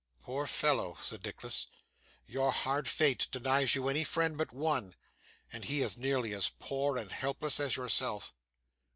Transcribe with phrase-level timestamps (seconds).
[0.23, 1.67] 'Poor fellow!' said Nicholas,
[2.25, 4.95] 'your hard fate denies you any friend but one,
[5.53, 8.33] and he is nearly as poor and helpless as yourself.